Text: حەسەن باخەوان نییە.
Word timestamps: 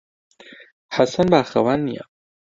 حەسەن 0.95 1.27
باخەوان 1.33 1.79
نییە. 1.87 2.03